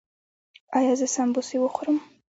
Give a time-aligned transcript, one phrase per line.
[0.77, 1.97] ایا زه سموسې وخورم؟